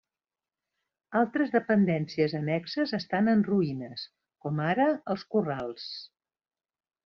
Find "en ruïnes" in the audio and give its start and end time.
3.35-4.09